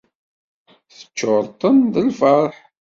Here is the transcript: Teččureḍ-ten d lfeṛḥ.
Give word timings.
Teččureḍ-ten 0.97 1.77
d 1.93 1.95
lfeṛḥ. 2.07 2.55